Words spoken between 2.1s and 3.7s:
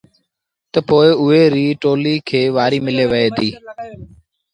کي وآريٚ ملي وهي ديٚ۔